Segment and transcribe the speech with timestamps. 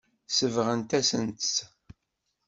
[0.37, 1.55] Sebɣent-asent-tt.